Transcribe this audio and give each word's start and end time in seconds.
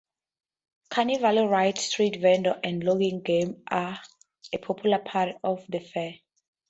Carnival 0.89 1.47
rides, 1.47 1.81
street 1.81 2.19
vendors 2.19 2.55
and 2.63 2.83
logging 2.83 3.21
games 3.21 3.57
are 3.67 3.99
a 4.51 4.57
popular 4.57 4.97
part 4.97 5.35
of 5.43 5.63
the 5.69 5.77
fair. 5.79 6.15